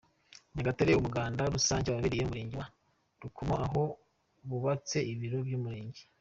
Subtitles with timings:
[0.55, 2.67] Nyagatare umuganda rusange wabereye mu murenge wa
[3.23, 3.81] Rukomo aho
[4.49, 6.01] bubatse ibiro by’umurenge.